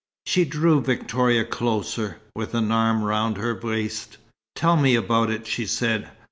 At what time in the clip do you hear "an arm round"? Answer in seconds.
2.55-3.37